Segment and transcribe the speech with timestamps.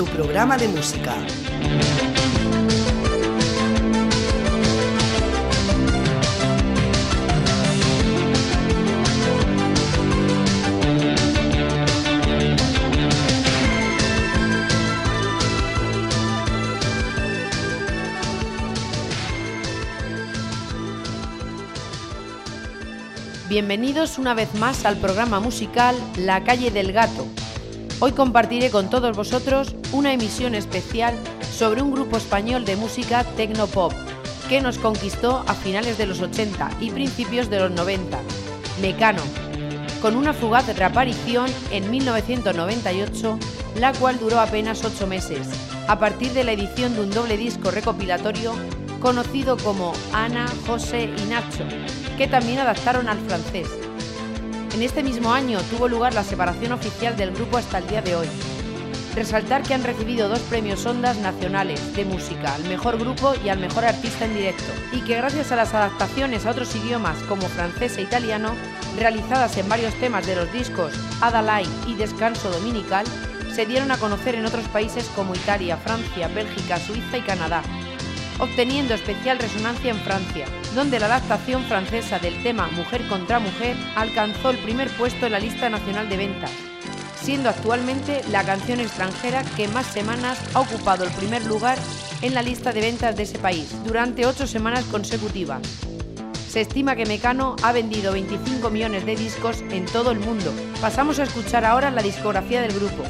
[0.00, 1.14] tu programa de música.
[23.50, 27.26] Bienvenidos una vez más al programa musical La calle del gato.
[28.02, 31.14] Hoy compartiré con todos vosotros una emisión especial
[31.54, 33.92] sobre un grupo español de música tecno-pop
[34.48, 38.18] que nos conquistó a finales de los 80 y principios de los 90,
[38.80, 39.20] Mecano,
[40.00, 43.38] con una fugaz reaparición en 1998,
[43.76, 45.46] la cual duró apenas 8 meses,
[45.86, 48.54] a partir de la edición de un doble disco recopilatorio
[49.00, 51.64] conocido como Ana, José y Nacho,
[52.16, 53.68] que también adaptaron al francés.
[54.72, 58.14] En este mismo año tuvo lugar la separación oficial del grupo hasta el día de
[58.14, 58.28] hoy.
[59.16, 63.58] Resaltar que han recibido dos premios Ondas nacionales de música, al mejor grupo y al
[63.58, 67.98] mejor artista en directo, y que gracias a las adaptaciones a otros idiomas como francés
[67.98, 68.54] e italiano,
[68.96, 73.04] realizadas en varios temas de los discos Adalai y Descanso Dominical,
[73.52, 77.62] se dieron a conocer en otros países como Italia, Francia, Bélgica, Suiza y Canadá,
[78.38, 84.50] obteniendo especial resonancia en Francia, donde la adaptación francesa del tema Mujer contra Mujer alcanzó
[84.50, 86.50] el primer puesto en la lista nacional de ventas,
[87.20, 91.78] siendo actualmente la canción extranjera que más semanas ha ocupado el primer lugar
[92.22, 95.62] en la lista de ventas de ese país durante ocho semanas consecutivas.
[96.48, 100.52] Se estima que Mecano ha vendido 25 millones de discos en todo el mundo.
[100.80, 103.04] Pasamos a escuchar ahora la discografía del grupo,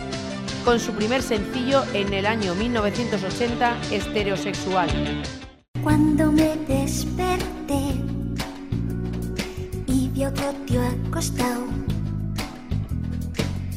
[0.65, 4.91] con su primer sencillo en el año 1980, Estereosexual.
[5.82, 7.94] Cuando me desperté
[9.86, 11.62] y vi otro tío acostado,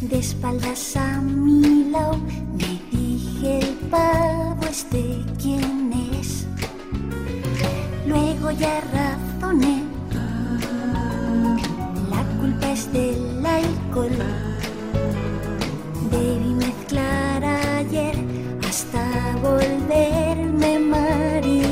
[0.02, 2.18] de espaldas a mi lado,
[2.58, 6.46] me dije el pavo este quién es.
[8.06, 9.84] Luego ya razoné,
[12.10, 14.18] la culpa es del alcohol.
[16.12, 18.16] Debí mezclar ayer
[18.68, 21.63] hasta volverme maricón.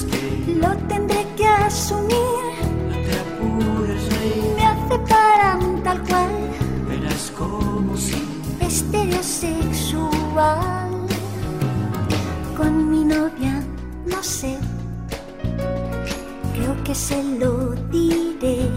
[0.00, 2.42] Que Lo tendré que asumir.
[2.88, 6.30] no te apures, rey, Me aceptarán tal cual,
[6.88, 8.16] verás como si
[8.60, 10.90] estereosexual.
[12.56, 13.54] Con mi novia,
[14.06, 14.56] no sé,
[16.54, 18.68] creo que se lo diré.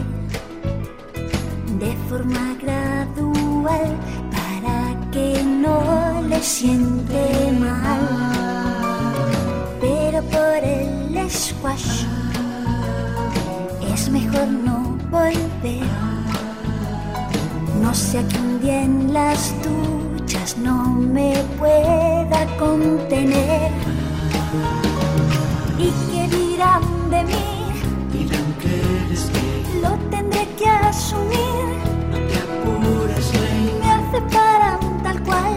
[1.79, 3.91] De forma gradual.
[4.31, 4.77] Para
[5.11, 5.77] que no
[6.29, 8.74] le siente mal.
[10.31, 12.05] Por el squash
[13.93, 15.85] es mejor no volver.
[17.81, 23.71] No sea que un día en las duchas no me pueda contener.
[25.77, 27.55] ¿Y qué dirán de mí?
[28.11, 28.73] dirán que
[29.05, 29.31] eres
[29.81, 31.67] Lo tendré que asumir.
[32.11, 33.31] no te apures,
[33.81, 35.53] Me aceptarán tal cual,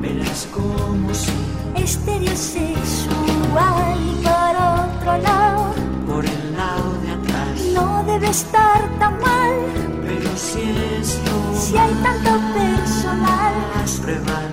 [0.00, 1.32] verás como si
[1.76, 2.77] estereosexual.
[8.30, 9.54] Estar tan mal
[10.02, 13.52] pero si es lo si hay tanto personal.
[13.74, 14.47] más, pruébalo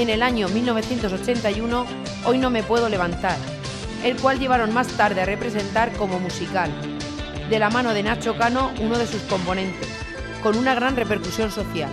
[0.00, 1.86] en el año 1981
[2.24, 3.36] Hoy no me puedo levantar,
[4.04, 6.70] el cual llevaron más tarde a representar como musical,
[7.48, 9.88] de la mano de Nacho Cano, uno de sus componentes,
[10.42, 11.90] con una gran repercusión social.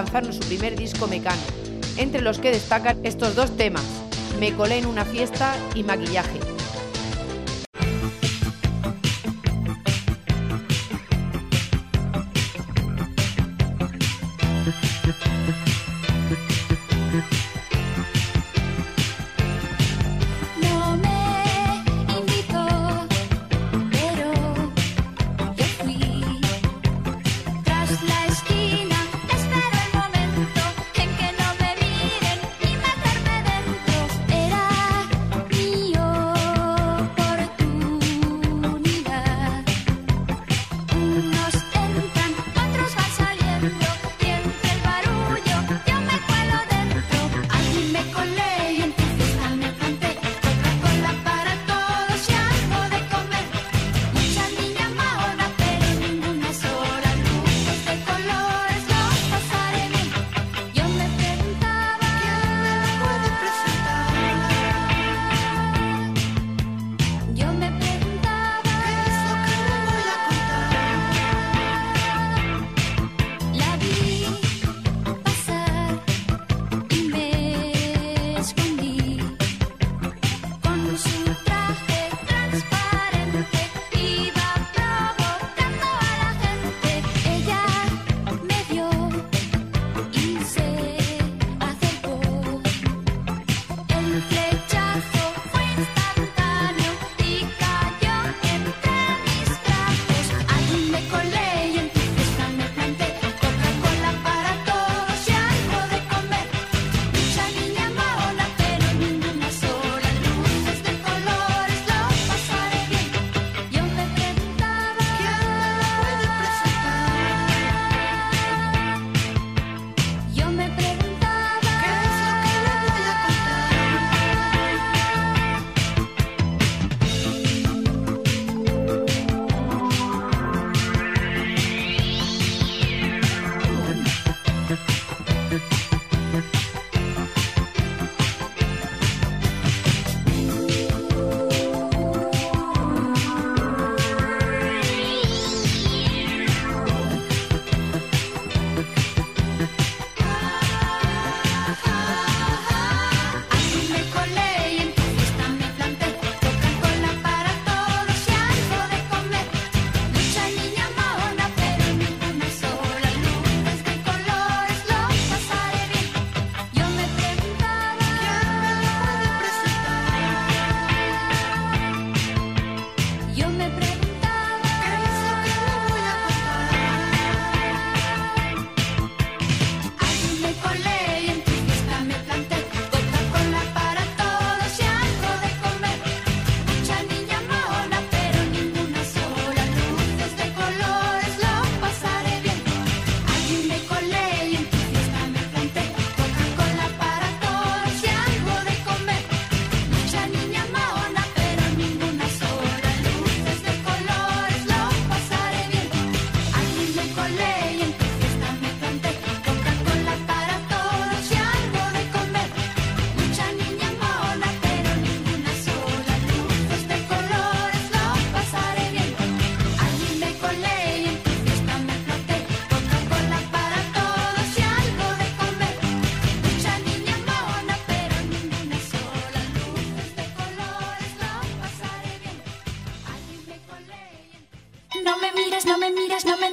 [0.00, 1.42] Lanzaron su primer disco Mecano,
[1.98, 3.84] entre los que destacan estos dos temas,
[4.38, 6.49] Me colé en una fiesta y Maquillaje.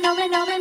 [0.08, 0.57] rolling, rolling.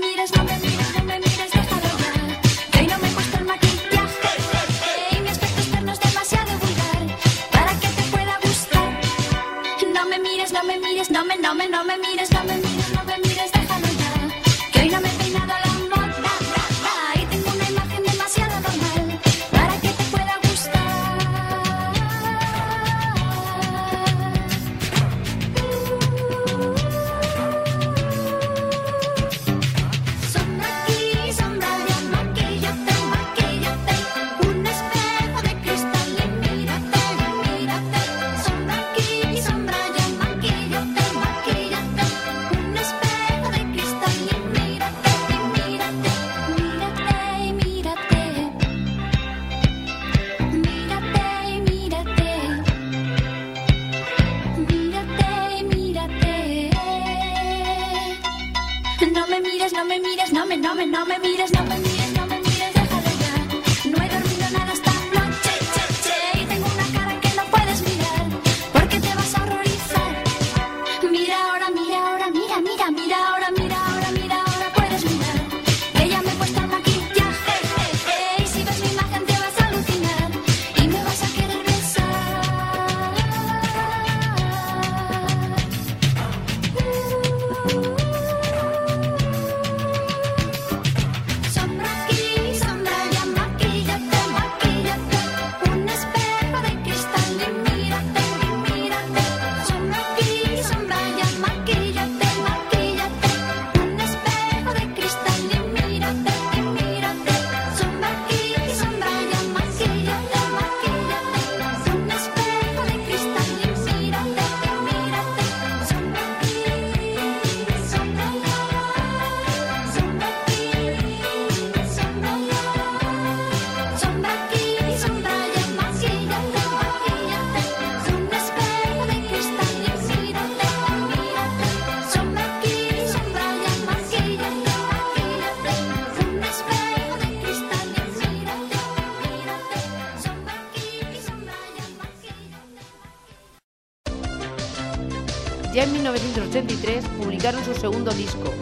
[147.87, 148.52] segundo disco,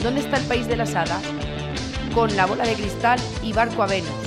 [0.00, 1.24] ¿Dónde está el país de las hadas?
[2.14, 4.19] Con La bola de cristal y Barco a Venus.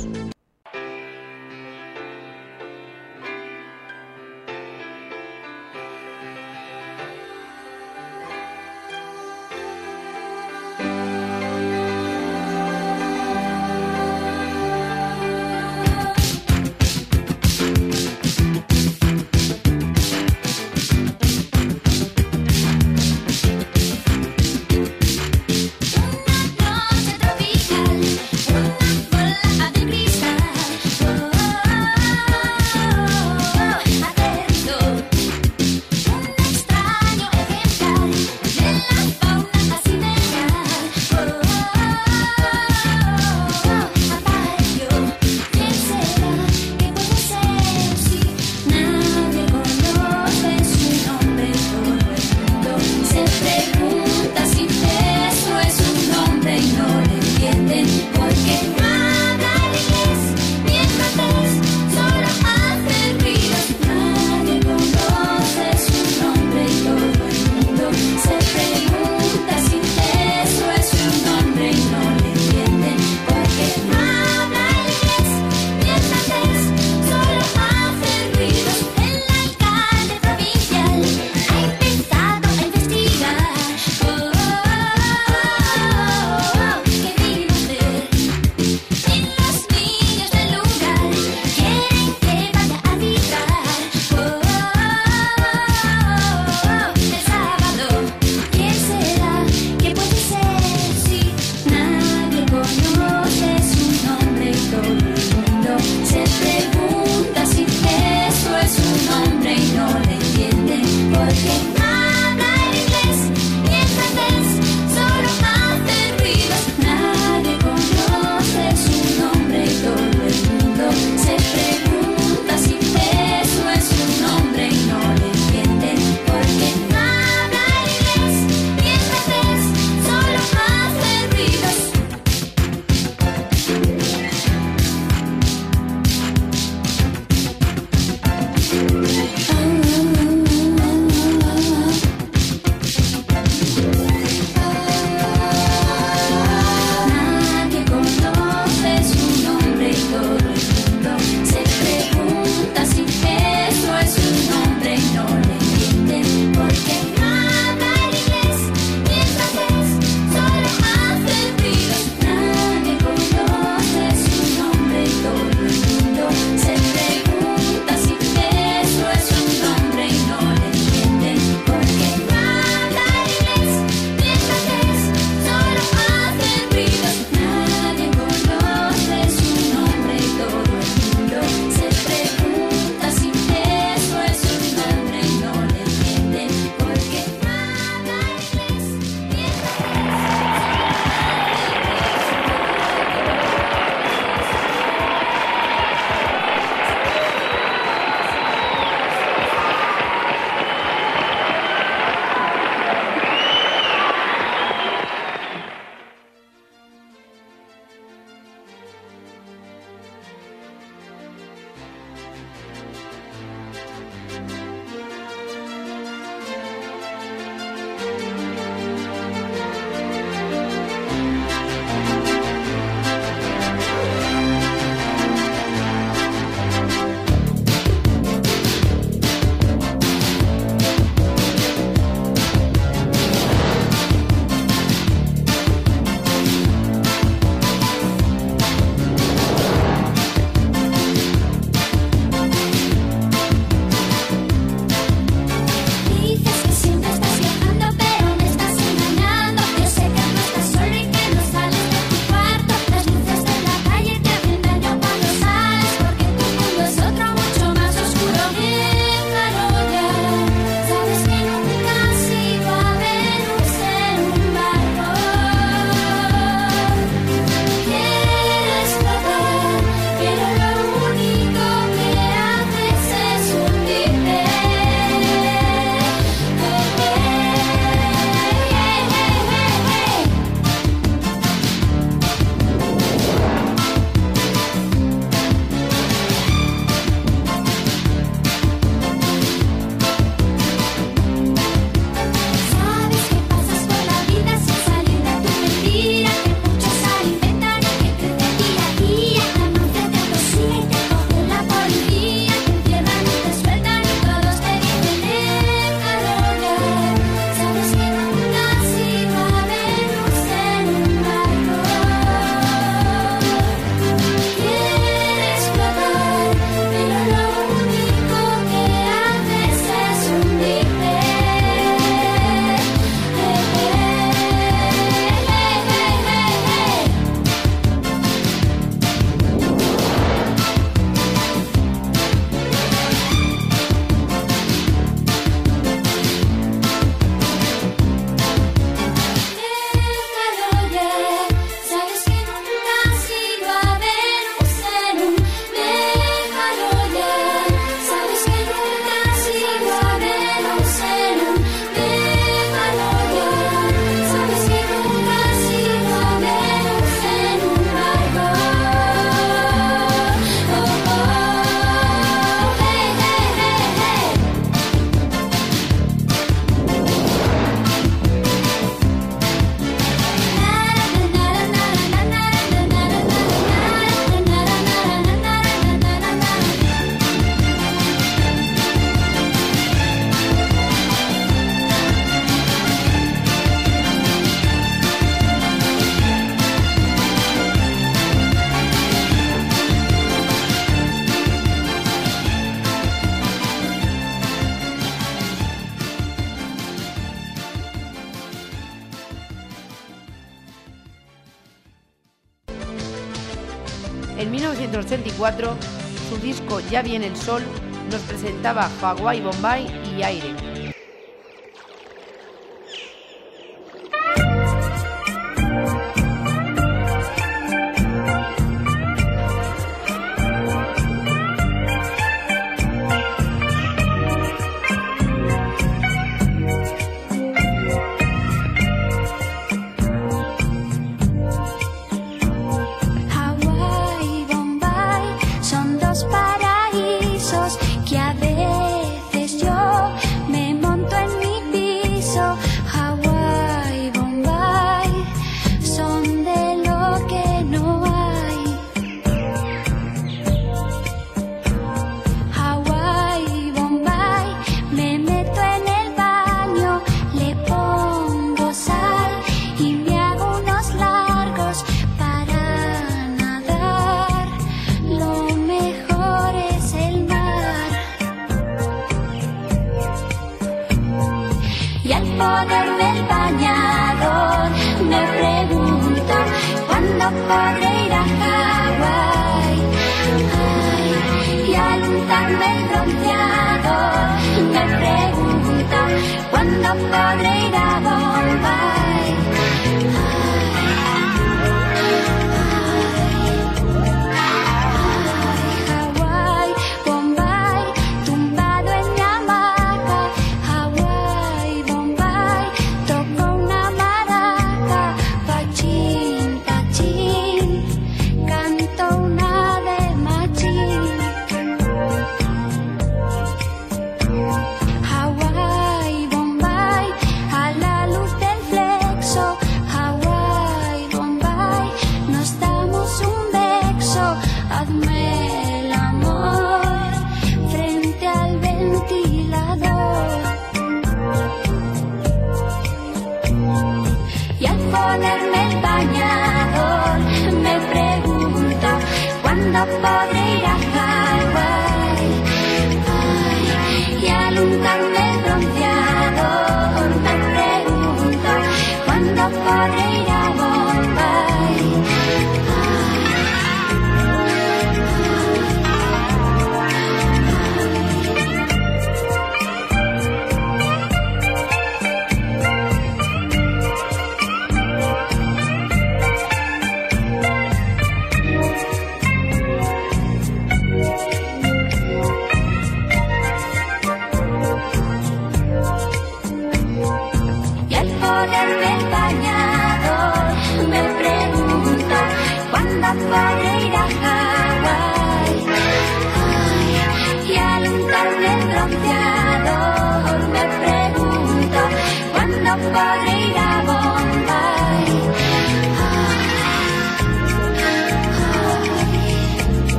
[406.94, 407.64] Ya viene el sol
[408.12, 410.52] nos presentaba Hawái Bombay y Aire.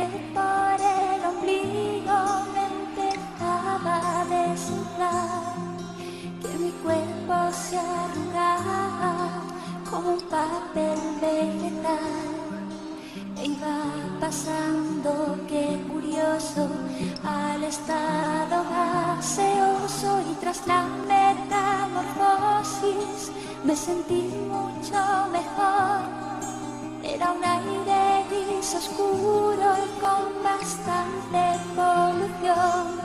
[0.00, 2.20] que por el ombligo
[2.54, 3.96] me intentaba
[4.30, 5.44] desnudar,
[6.40, 9.12] que mi cuerpo se arrugaba
[9.90, 12.16] como un papel vegetal.
[13.36, 13.76] E iba
[14.20, 15.12] pasando,
[15.48, 16.62] qué curioso,
[17.24, 20.82] al estado gaseoso y tras la
[21.12, 23.32] metamorfosis
[23.64, 26.00] me sentí mucho mejor.
[27.02, 28.09] Era un aire
[28.70, 33.00] gris oscuro y con bastante polución.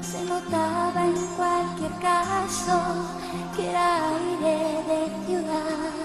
[0.00, 2.78] Se notaba en cualquier caso
[3.56, 6.04] que era aire de ciudad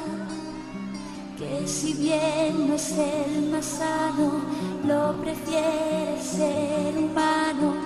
[1.38, 4.42] que si bien no es el más sano,
[4.86, 7.79] lo prefiere ser humano.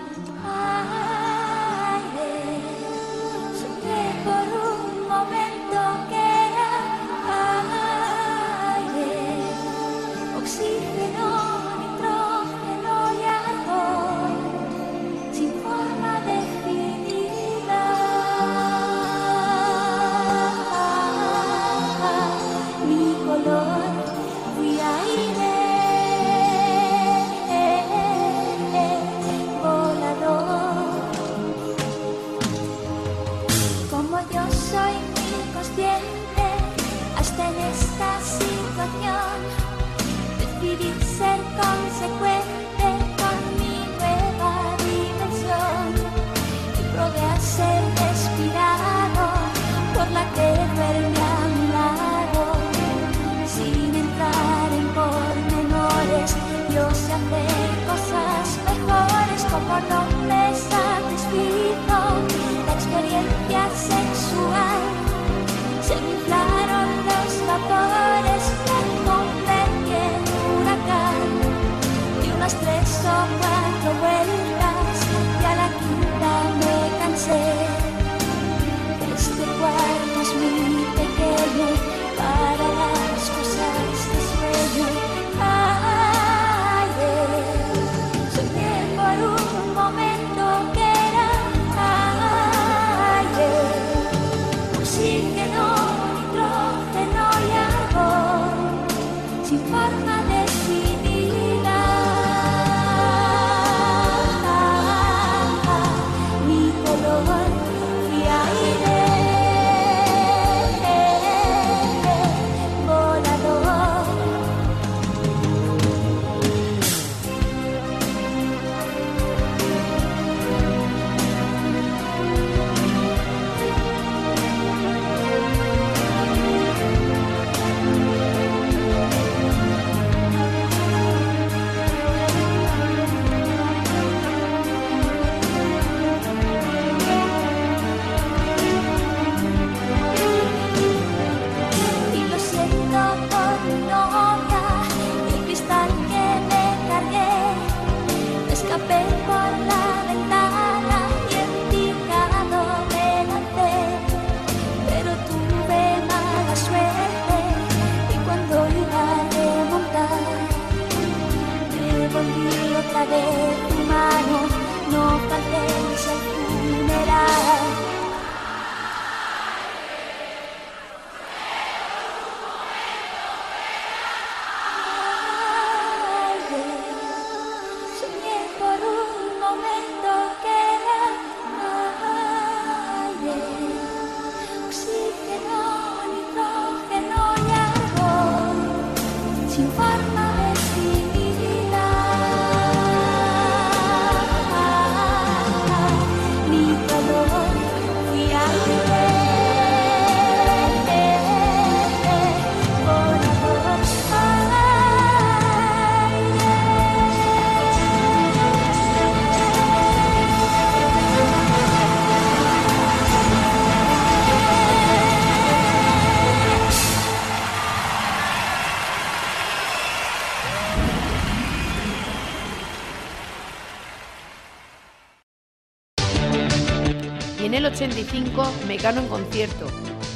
[228.14, 229.66] 2005, Mecano en concierto,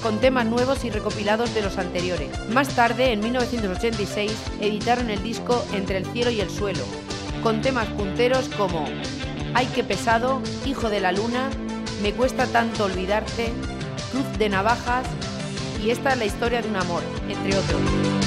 [0.03, 2.29] con temas nuevos y recopilados de los anteriores.
[2.49, 4.31] Más tarde, en 1986,
[4.61, 6.83] editaron el disco Entre el cielo y el suelo,
[7.41, 8.85] con temas punteros como
[9.55, 11.49] Ay que pesado, Hijo de la luna,
[12.03, 13.51] Me cuesta tanto olvidarte,
[14.11, 15.07] Cruz de navajas
[15.83, 18.26] y Esta es la historia de un amor, entre otros.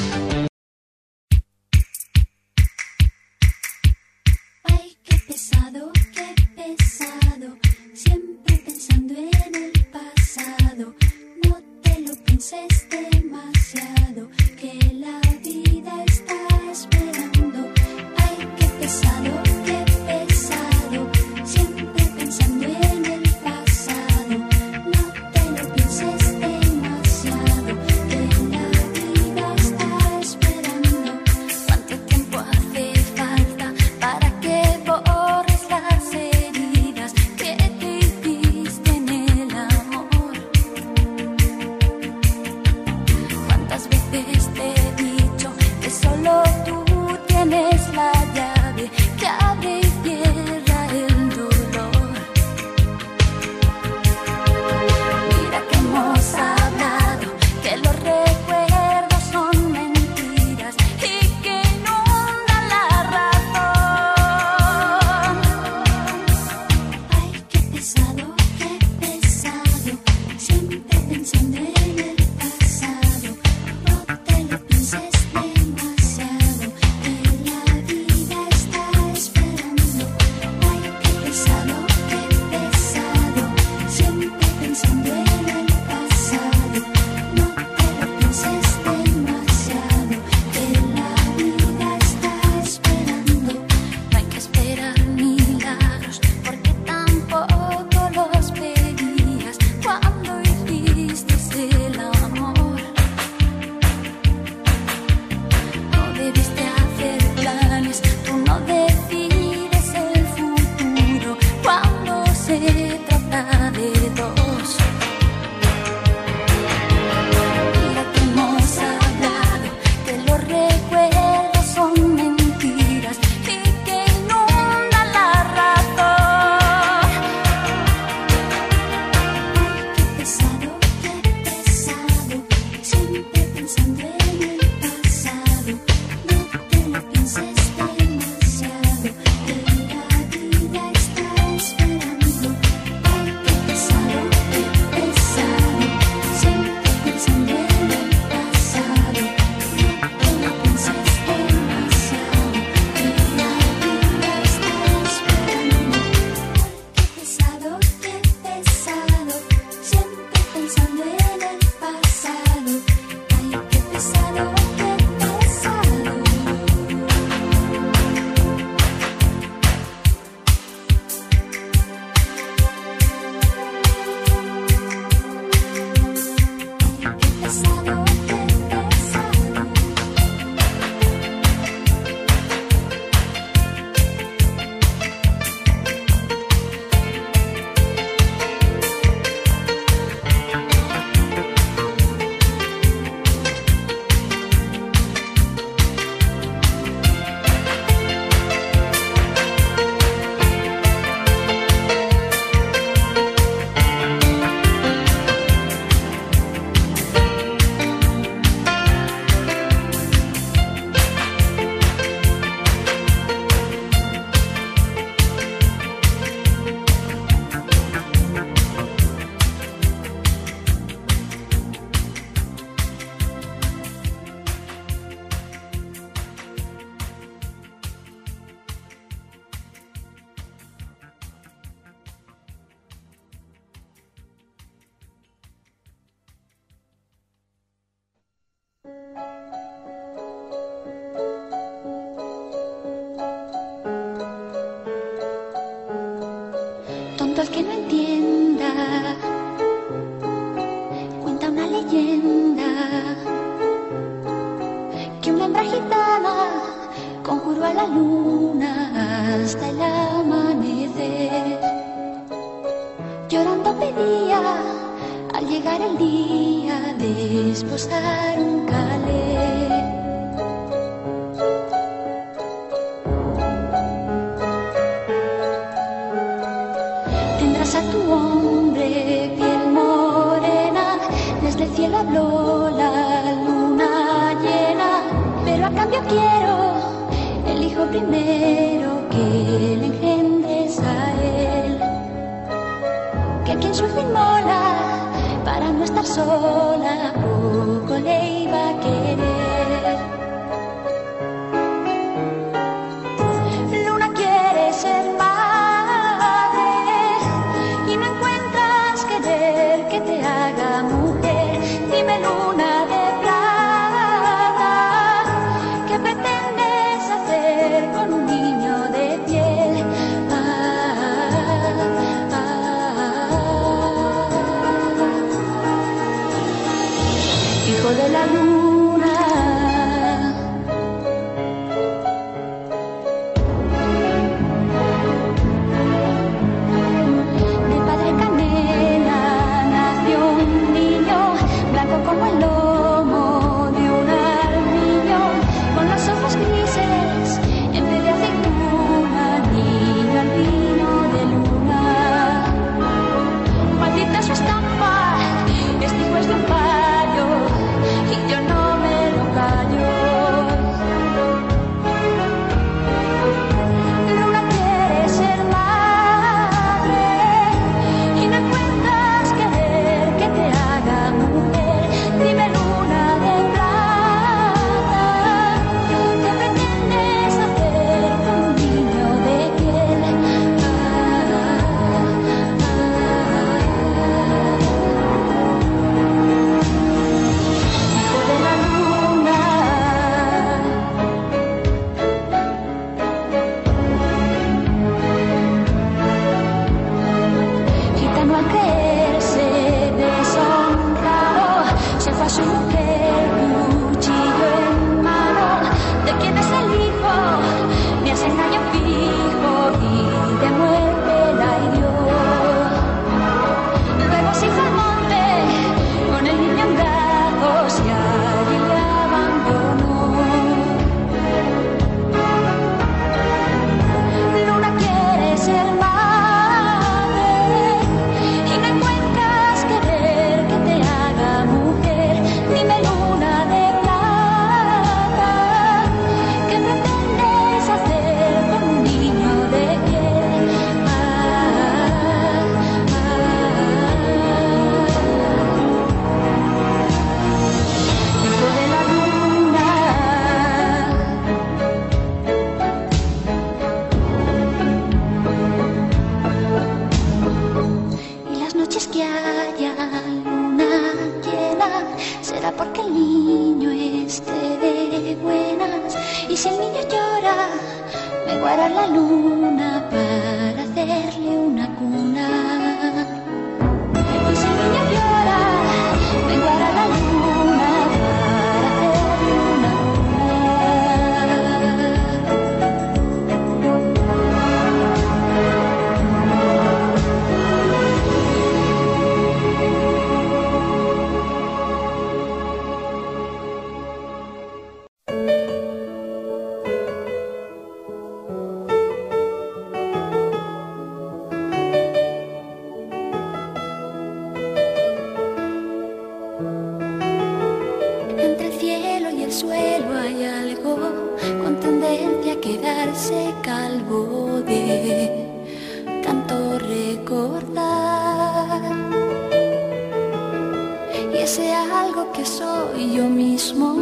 [521.30, 523.76] sea algo que soy yo mismo,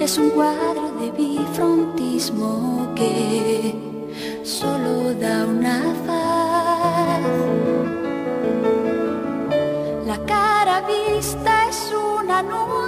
[0.00, 3.74] es un cuadro de bifrontismo que
[4.42, 7.22] solo da una faz.
[10.06, 12.87] La cara vista es una nube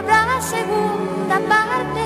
[0.00, 2.04] habrá segunda parte,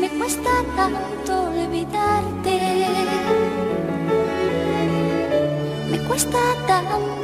[0.00, 2.56] me cuesta tanto olvidarte,
[5.90, 7.19] me cuesta tanto.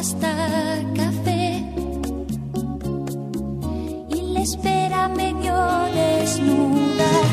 [0.00, 0.34] hasta
[0.96, 1.62] café
[4.08, 5.54] y le espera medio
[5.94, 7.29] desnuda.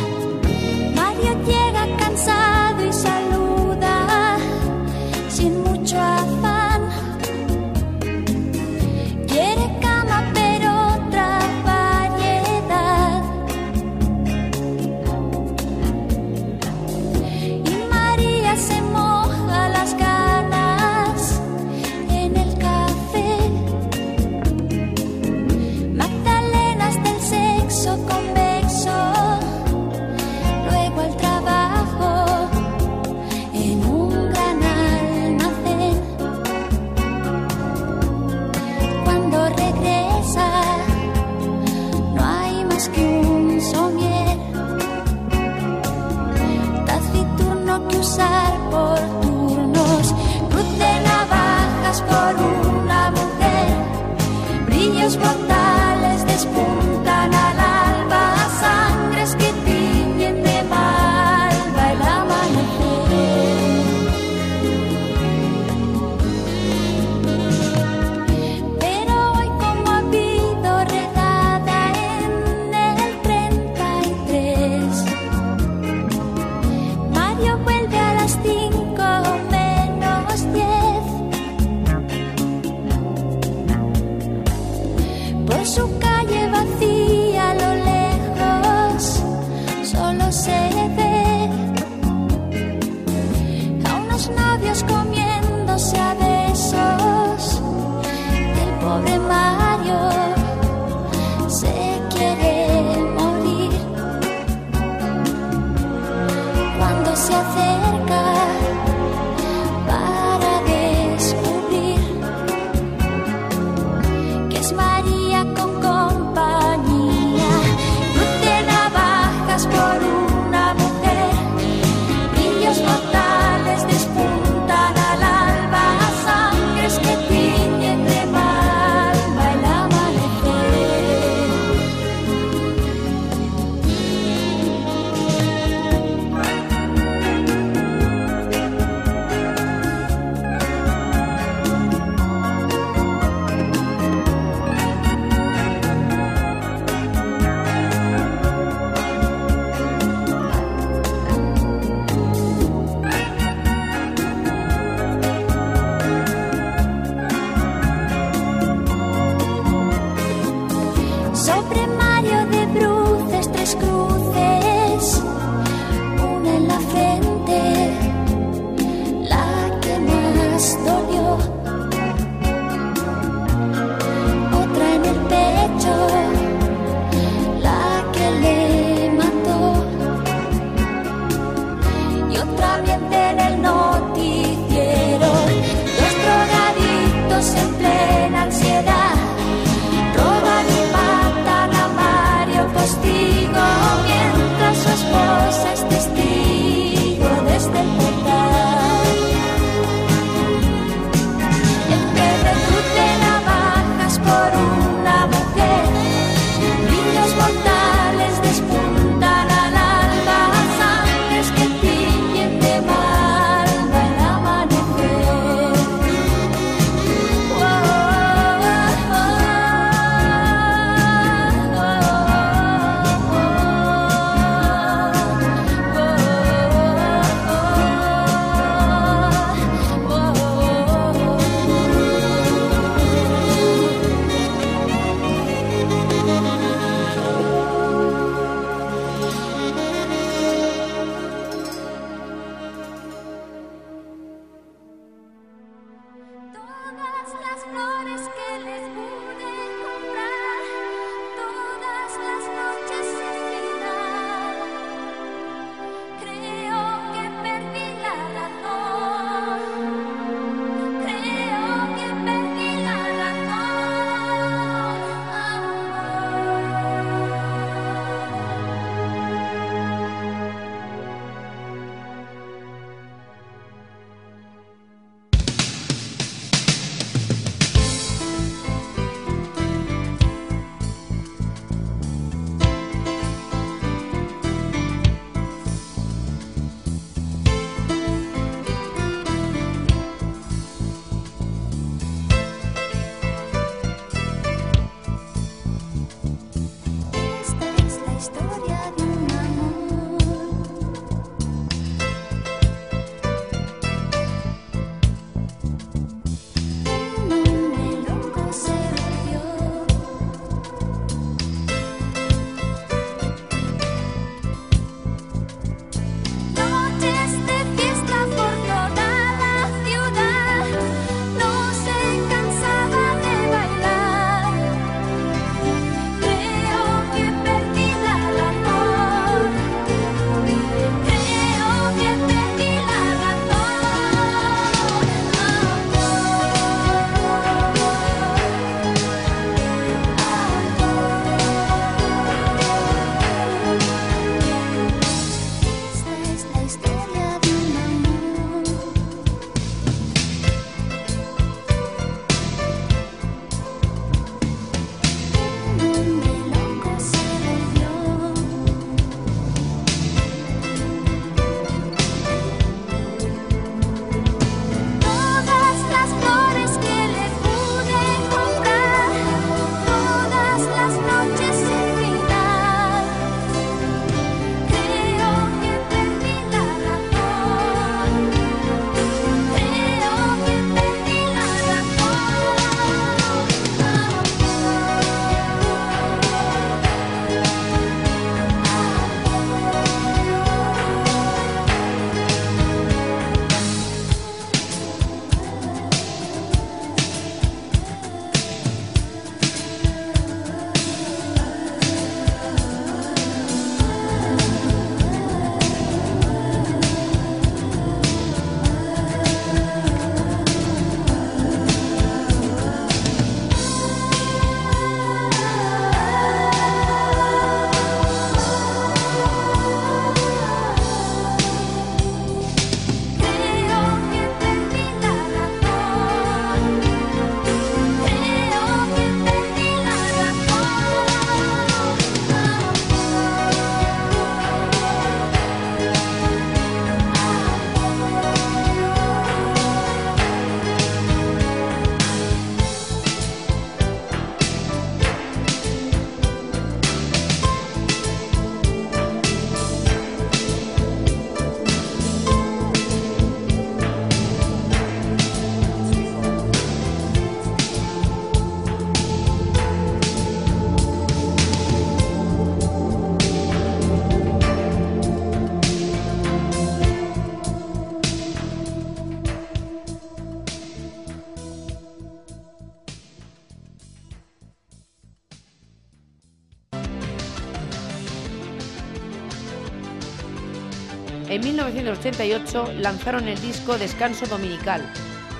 [481.97, 484.81] 1988 lanzaron el disco Descanso Dominical,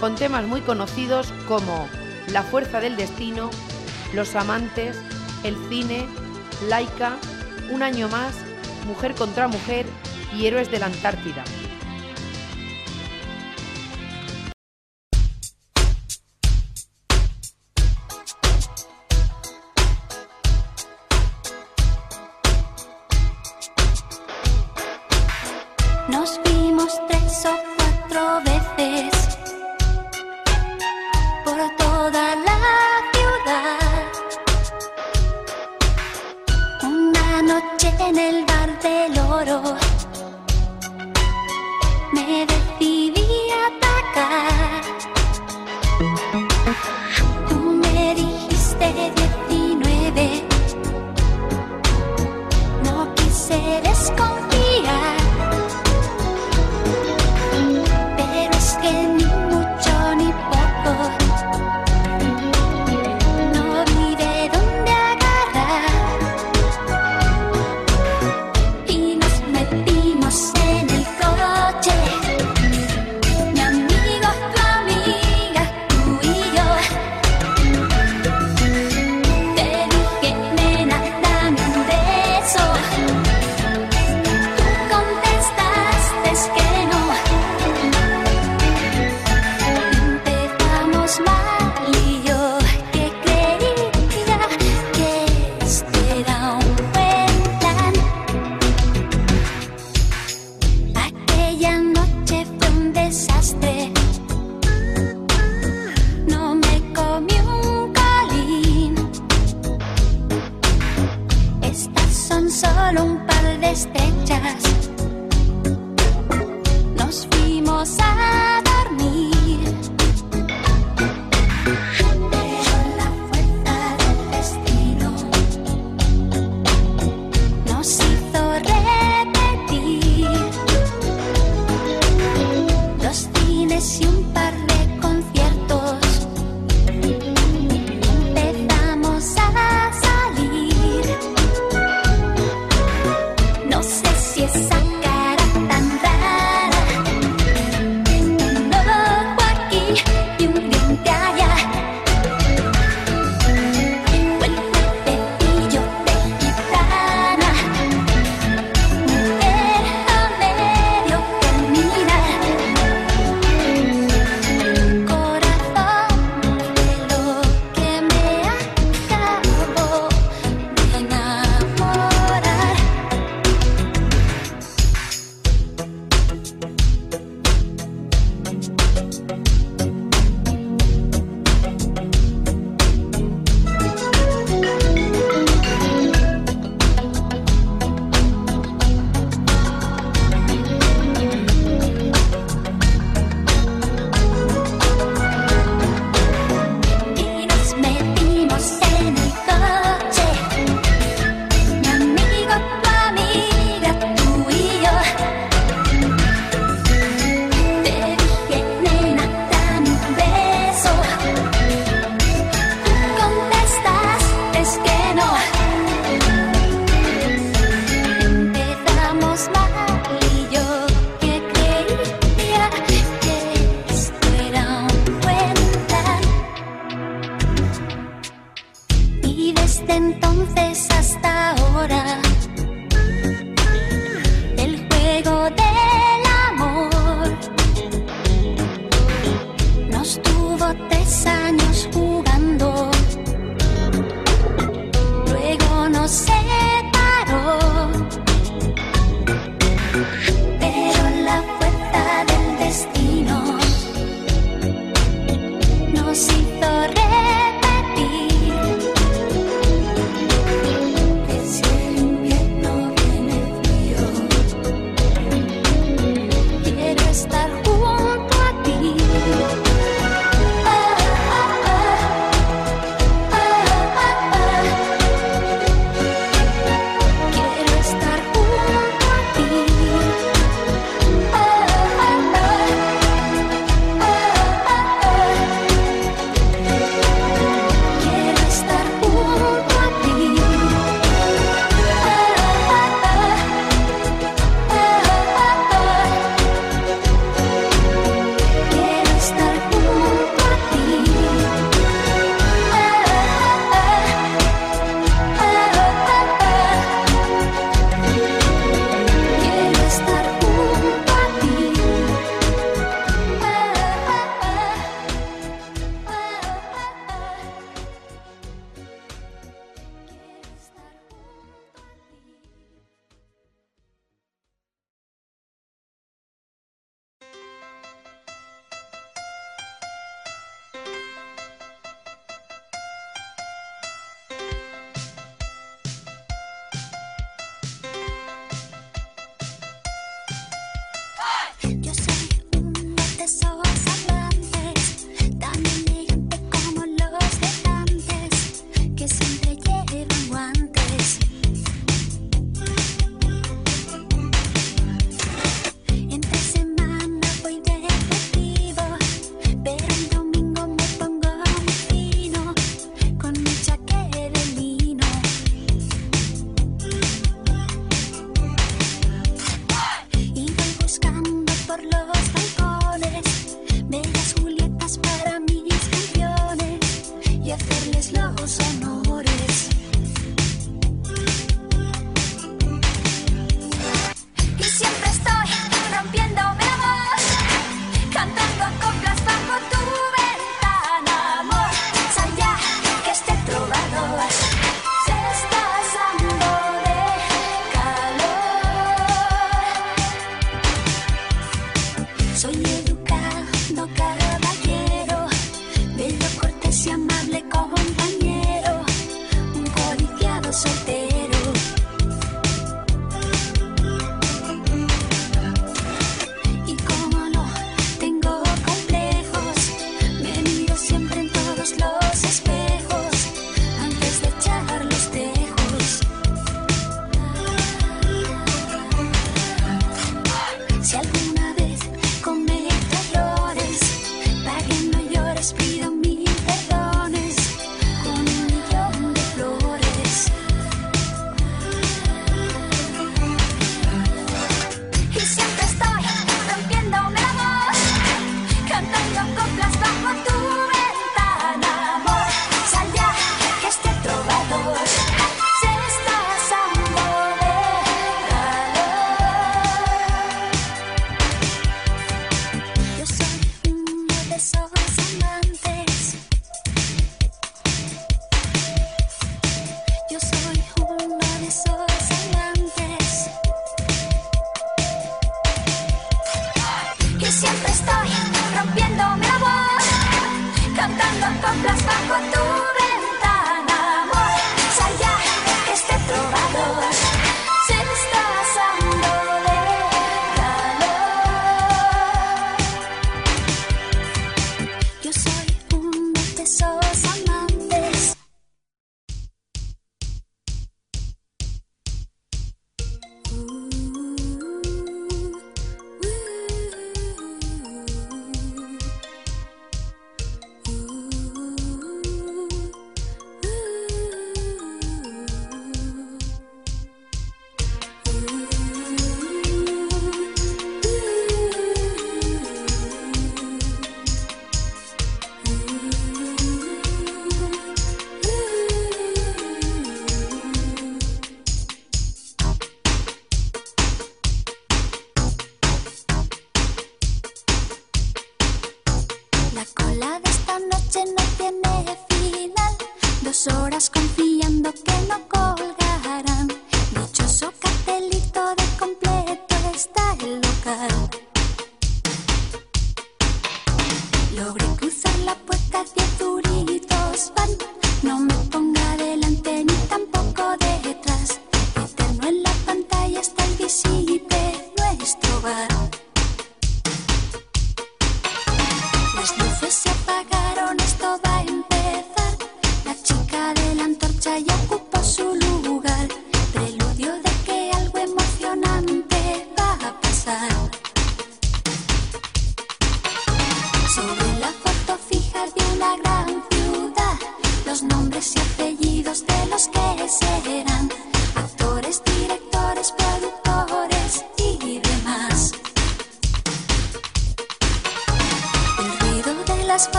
[0.00, 1.88] con temas muy conocidos como
[2.28, 3.50] La Fuerza del Destino,
[4.14, 4.98] Los Amantes,
[5.44, 6.06] El Cine,
[6.68, 7.16] Laica,
[7.70, 8.34] Un Año Más,
[8.86, 9.84] Mujer contra Mujer
[10.34, 11.44] y Héroes de la Antártida.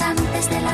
[0.00, 0.73] antes de la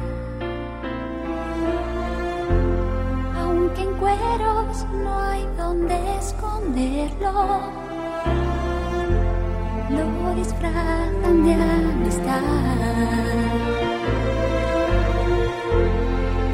[3.71, 7.61] Aunque en cueros no hay donde esconderlo,
[9.89, 12.41] lo disfrazan de amistad.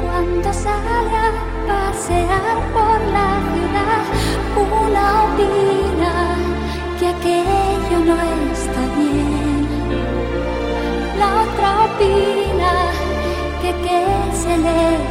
[0.00, 1.32] Cuando sale a
[1.66, 4.04] pasear por la ciudad,
[4.84, 6.12] una opina
[7.00, 8.16] que aquello no
[8.52, 9.66] está bien.
[11.18, 12.72] La otra opina
[13.60, 14.02] que qué
[14.36, 15.07] se le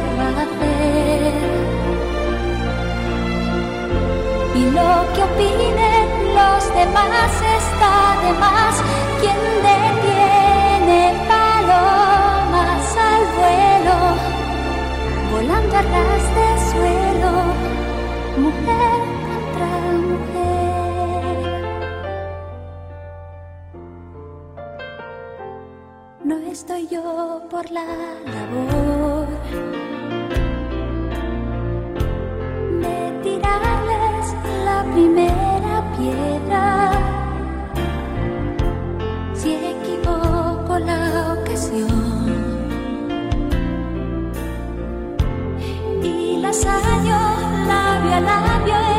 [4.78, 6.06] lo que opinen
[6.38, 7.94] los demás está
[8.24, 8.74] de más.
[9.20, 11.00] Quien detiene
[11.32, 13.96] palomas al vuelo,
[15.32, 17.32] volando a ras de suelo,
[18.44, 18.98] mujer
[19.28, 19.70] contra
[20.10, 21.48] mujer.
[26.24, 27.06] No estoy yo
[27.50, 27.86] por la
[28.34, 28.87] labor
[34.92, 36.90] primera piedra.
[39.34, 41.88] Si equivoco la ocasión
[46.02, 47.20] y las hallo
[47.66, 48.97] labio a labio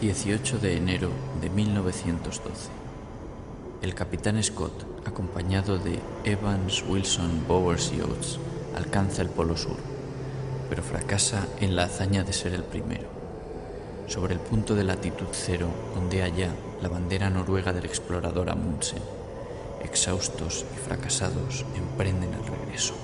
[0.00, 1.10] 18 de enero
[1.40, 2.70] de 1912.
[3.82, 8.38] El capitán Scott, acompañado de Evans, Wilson, Bowers y Oates,
[8.76, 9.76] alcanza el Polo Sur,
[10.70, 13.08] pero fracasa en la hazaña de ser el primero.
[14.06, 15.66] Sobre el punto de latitud cero,
[15.96, 19.02] ondea ya la bandera noruega del explorador Amundsen.
[19.82, 22.94] Exhaustos y fracasados, emprenden el regreso.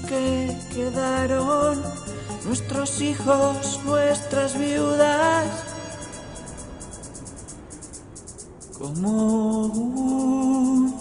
[0.00, 1.82] que quedaron,
[2.44, 5.46] nuestros hijos, nuestras viudas,
[8.78, 10.94] como un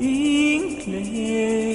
[0.00, 1.67] inglés.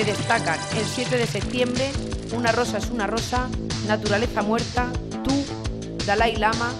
[0.00, 1.90] que destacan el 7 de septiembre,
[2.32, 3.48] Una rosa es una rosa,
[3.86, 4.90] Naturaleza muerta,
[5.24, 5.44] Tú,
[6.06, 6.72] Dalai Lama,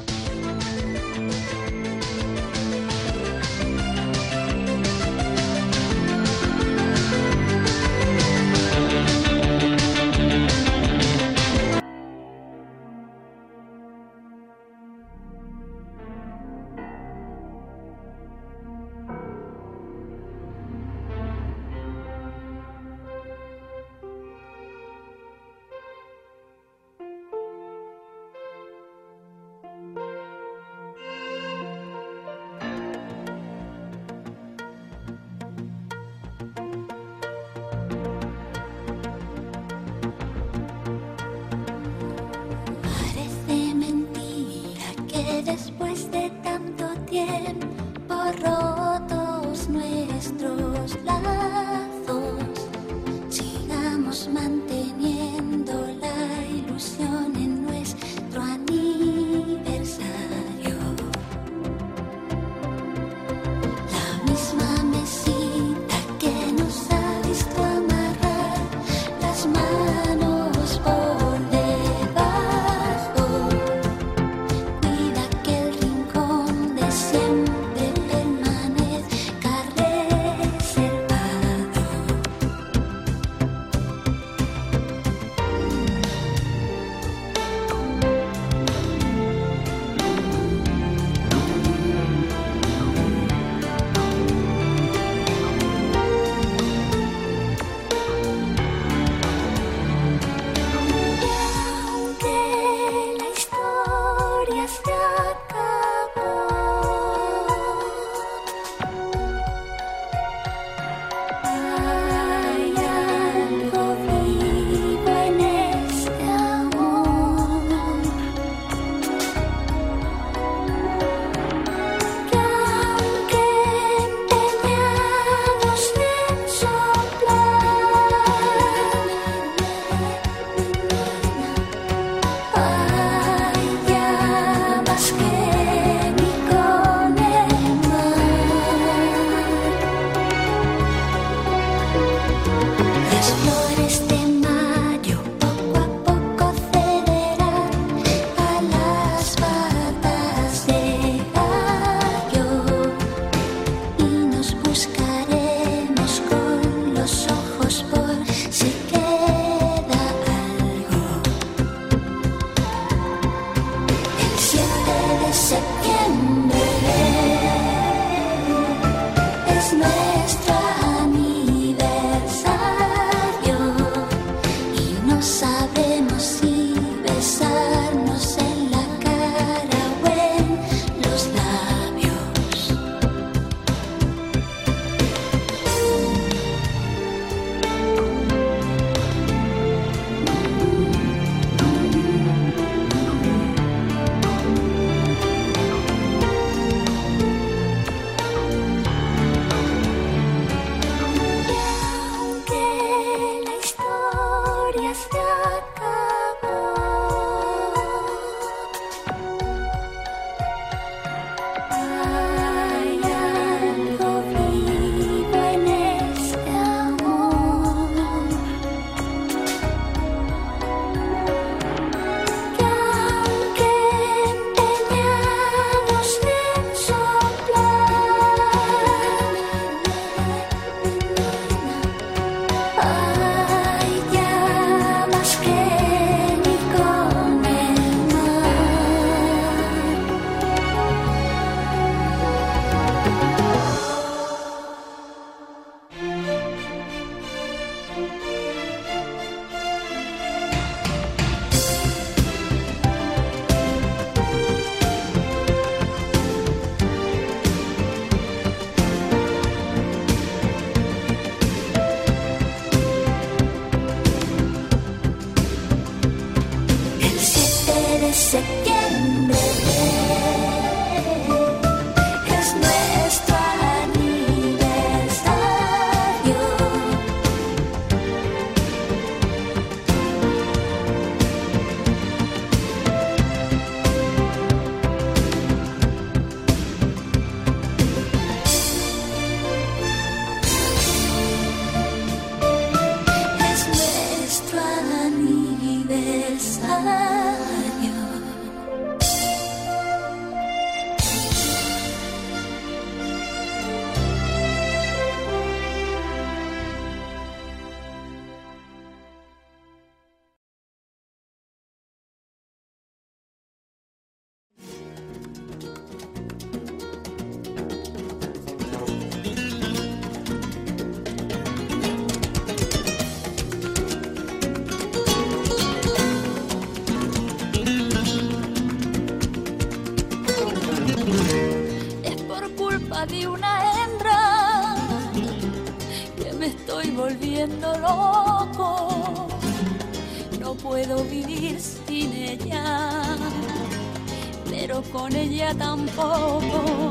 [345.54, 346.90] tampoco.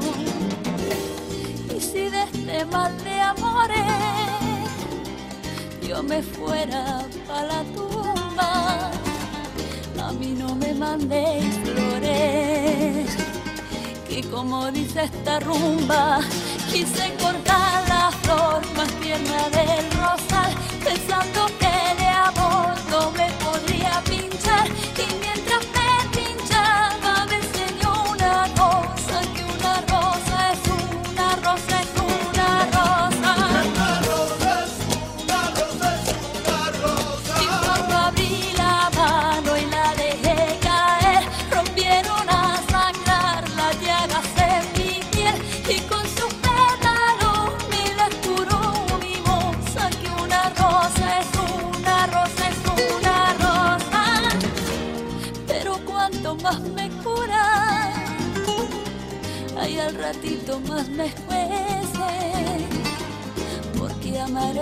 [1.75, 4.39] Y si de este mal de amores
[5.87, 8.91] yo me fuera para la tumba,
[10.03, 13.17] a mí no me mandéis flores.
[14.07, 16.19] Que como dice esta rumba,
[16.71, 20.53] quise cortar la flor más tierna del rosal,
[20.83, 21.58] pensando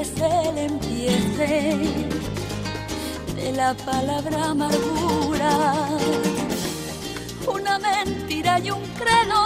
[0.08, 1.78] es el empiece
[3.36, 5.76] de la palabra amargura.
[7.48, 9.44] Una mentira y un credo,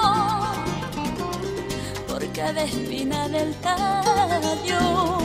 [2.08, 5.18] porque de espina del tallo,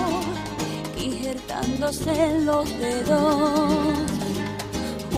[0.97, 3.71] injertándose en los dedos.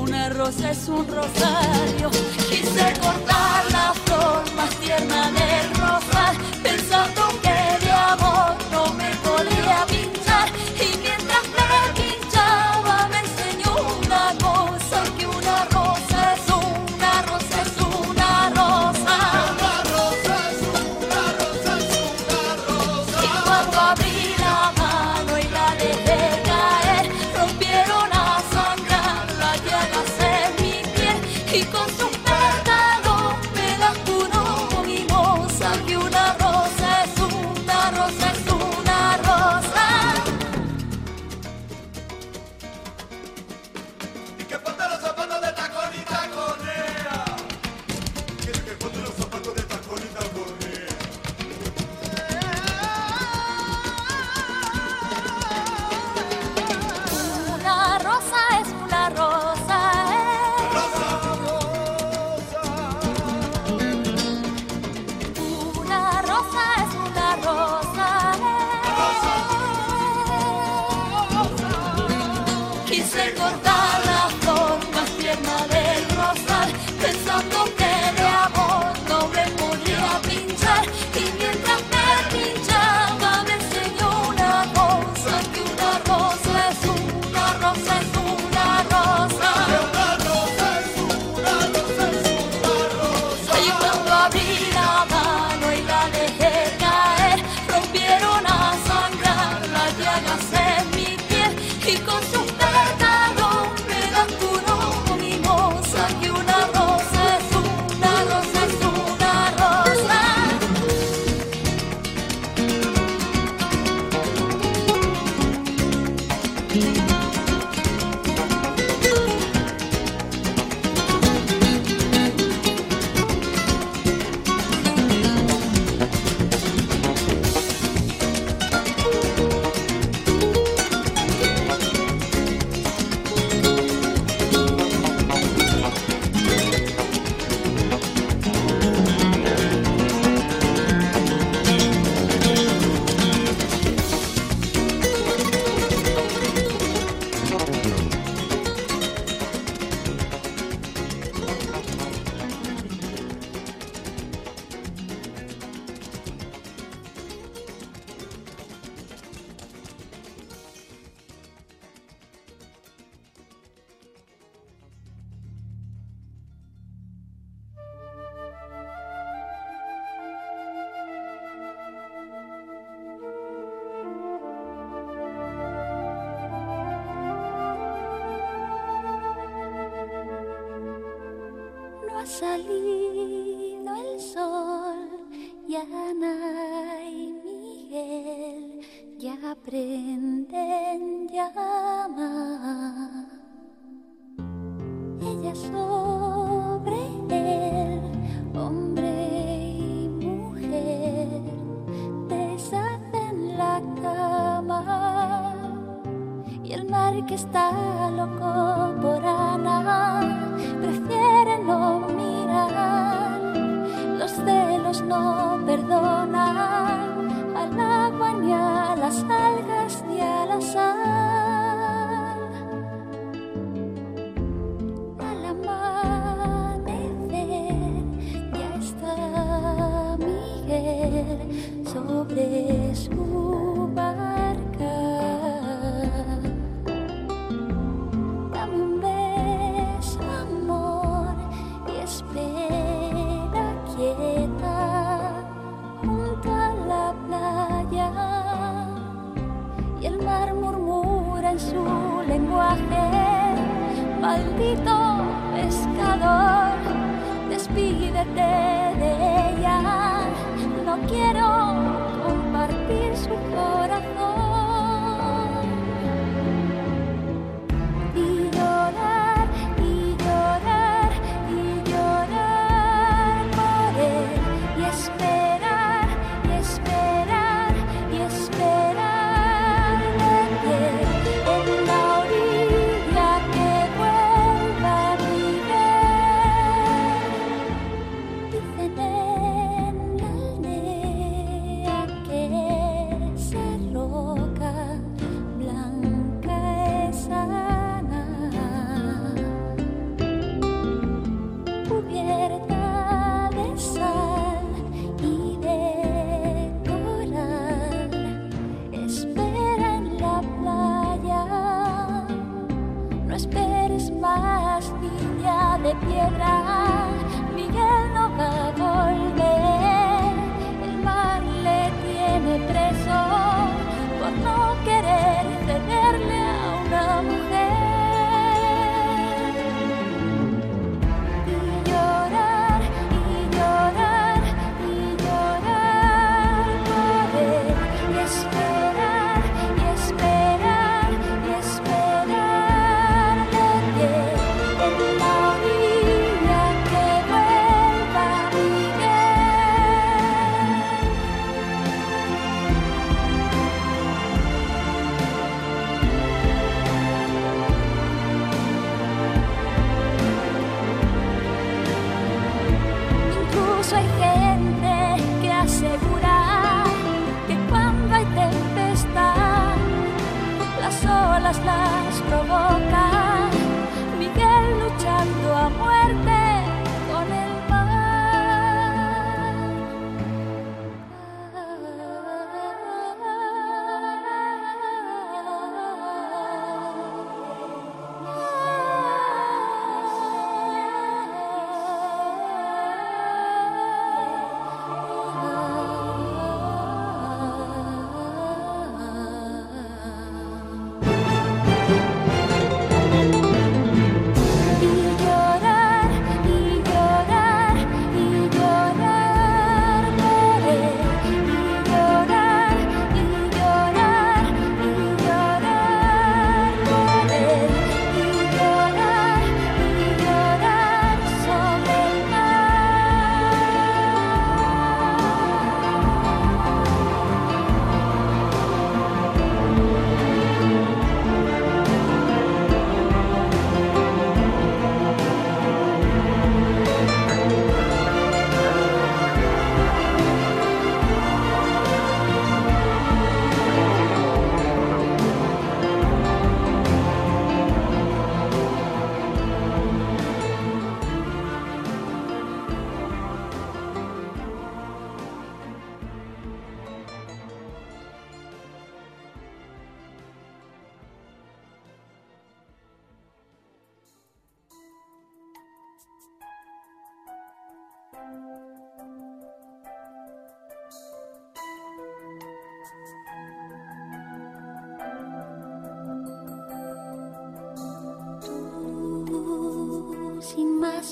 [0.01, 2.11] Una rosa es un rosario,
[2.49, 5.58] quise cortar la flor más tierna de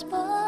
[0.04, 0.45] prosper.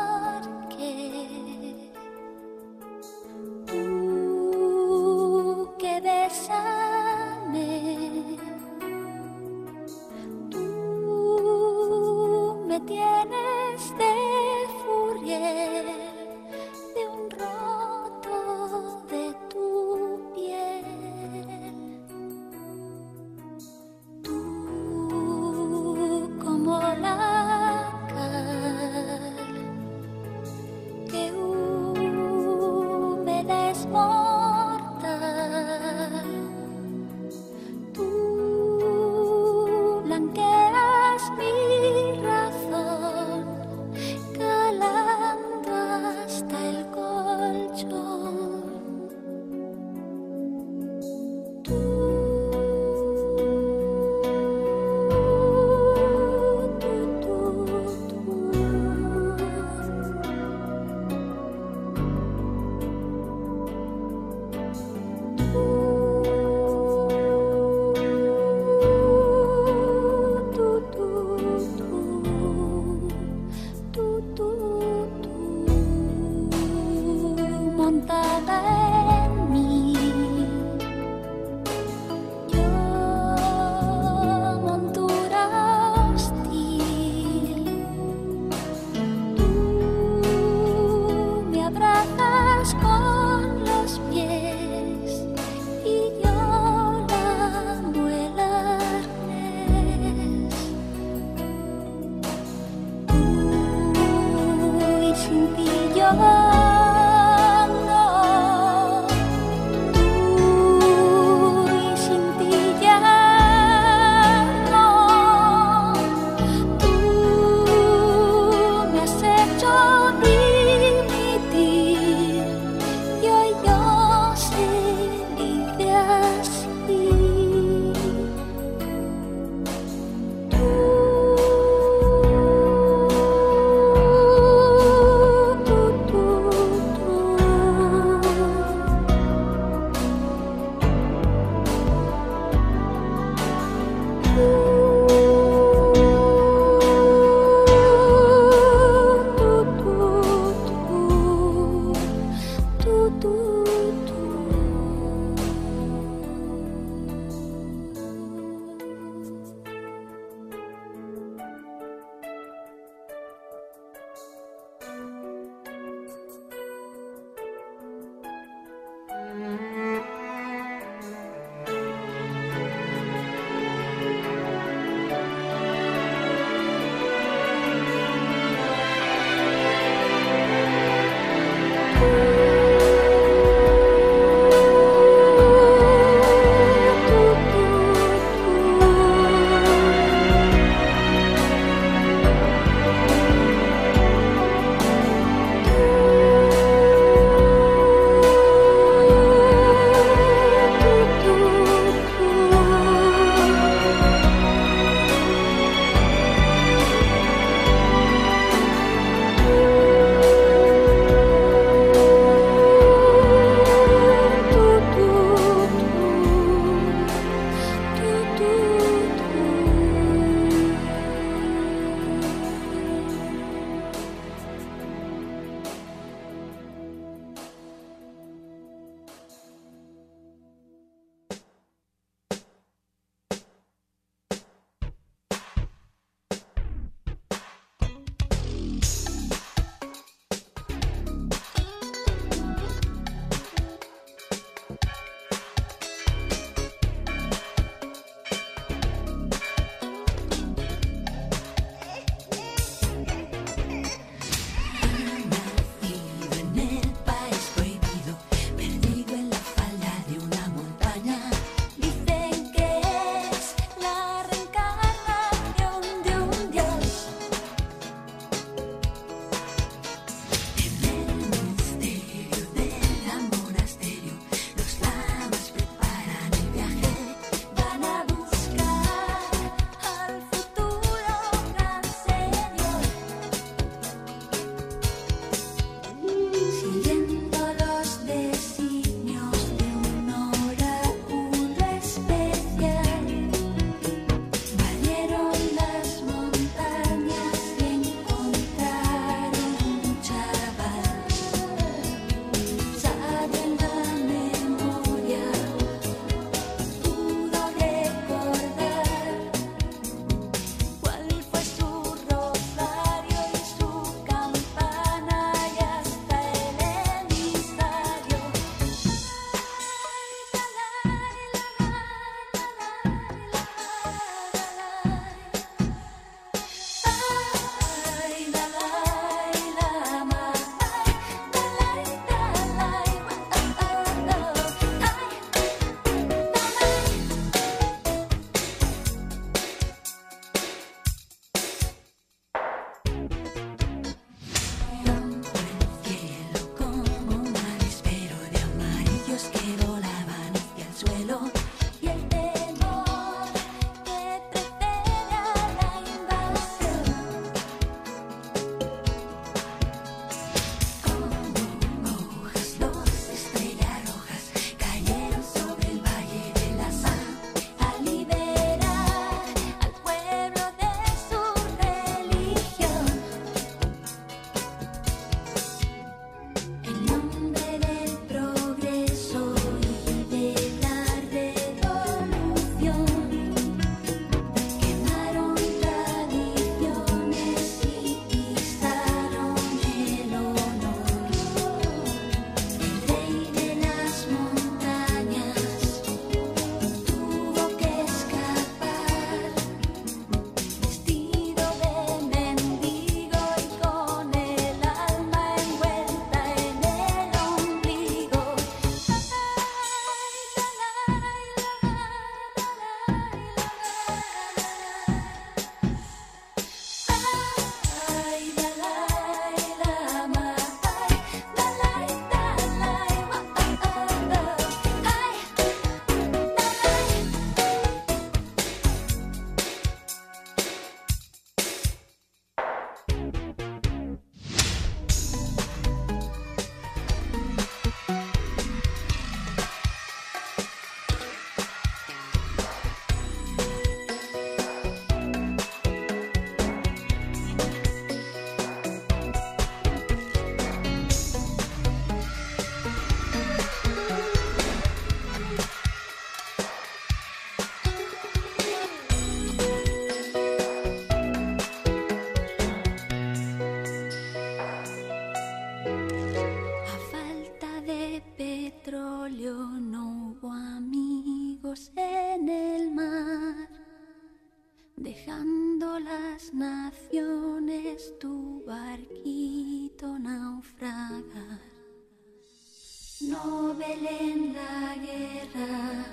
[483.08, 485.86] Nobel en la guerra,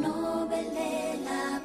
[0.00, 1.60] Nobel de la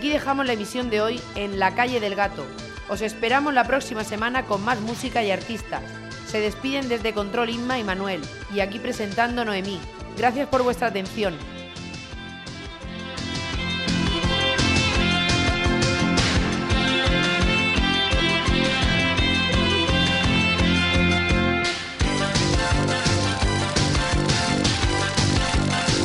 [0.00, 2.46] aquí dejamos la emisión de hoy en La Calle del Gato.
[2.88, 5.82] Os esperamos la próxima semana con más música y artistas.
[6.26, 9.78] Se despiden desde Control Inma y Manuel, y aquí presentando Noemí.
[10.16, 11.36] Gracias por vuestra atención.